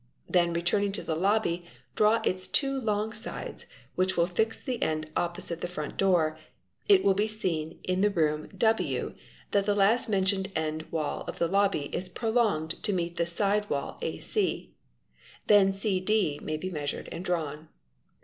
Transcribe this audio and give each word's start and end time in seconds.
"Then, 0.27 0.51
returning 0.51 0.91
to 0.93 1.03
the 1.03 1.15
lobby 1.15 1.63
draw 1.95 2.21
its 2.25 2.47
two 2.47 2.79
long 2.79 3.13
sides, 3.13 3.67
which 3.93 4.17
will 4.17 4.25
fix 4.25 4.63
the 4.63 4.81
end 4.81 5.11
opposite 5.15 5.61
the 5.61 5.67
front 5.67 5.95
door, 5.95 6.39
it 6.89 7.03
will 7.03 7.13
be 7.13 7.27
seen 7.27 7.77
in 7.83 8.01
room 8.13 8.49
W 8.57 9.13
that 9.51 9.65
the 9.67 9.75
last 9.75 10.09
mentioned 10.09 10.51
end 10.55 10.91
wall 10.91 11.21
of 11.27 11.37
the 11.37 11.47
lobby 11.47 11.83
is 11.93 12.09
prolonged 12.09 12.81
to 12.81 12.91
meet 12.93 13.17
the 13.17 13.27
side 13.27 13.69
wall 13.69 13.99
ac. 14.01 14.73
Then 15.45 15.71
¢ 15.71 16.05
d 16.07 16.39
may 16.41 16.57
be 16.57 16.71
measured 16.71 17.07
and 17.11 17.23
drawn. 17.23 17.69